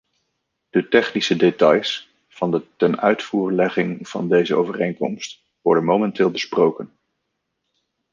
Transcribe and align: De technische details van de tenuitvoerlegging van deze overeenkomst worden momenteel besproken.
De 0.69 0.87
technische 0.87 1.35
details 1.35 2.09
van 2.27 2.51
de 2.51 2.63
tenuitvoerlegging 2.77 4.07
van 4.07 4.29
deze 4.29 4.55
overeenkomst 4.55 5.41
worden 5.61 5.83
momenteel 5.83 6.31
besproken. 6.31 6.91